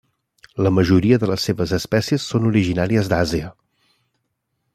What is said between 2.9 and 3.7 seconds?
d'Àsia.